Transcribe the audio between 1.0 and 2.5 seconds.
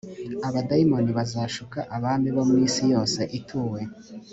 bazashuka abami bo